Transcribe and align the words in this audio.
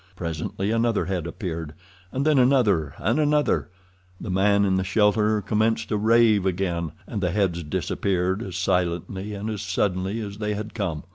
Presently 0.15 0.71
another 0.71 1.05
head 1.05 1.27
appeared, 1.27 1.75
and 2.11 2.25
then 2.25 2.39
another 2.39 2.95
and 2.97 3.19
another. 3.19 3.69
The 4.19 4.31
man 4.31 4.65
in 4.65 4.77
the 4.77 4.83
shelter 4.83 5.43
commenced 5.43 5.89
to 5.89 5.97
rave 5.97 6.43
again, 6.43 6.93
and 7.05 7.21
the 7.21 7.29
heads 7.29 7.61
disappeared 7.61 8.41
as 8.41 8.55
silently 8.55 9.35
and 9.35 9.47
as 9.47 9.61
suddenly 9.61 10.19
as 10.19 10.39
they 10.39 10.55
had 10.55 10.73
come. 10.73 11.03